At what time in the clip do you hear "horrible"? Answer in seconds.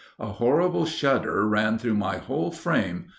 0.25-0.87